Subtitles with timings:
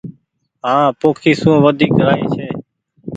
[0.65, 2.45] هآنٚ پوکي سون وديڪ رآئي ڇي